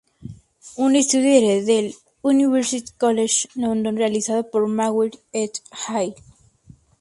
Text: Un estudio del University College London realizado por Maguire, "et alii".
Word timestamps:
Un 0.77 0.95
estudio 0.95 1.61
del 1.63 1.93
University 2.23 2.91
College 2.97 3.49
London 3.53 3.97
realizado 3.97 4.49
por 4.49 4.65
Maguire, 4.67 5.19
"et 5.31 5.59
alii". 5.89 6.15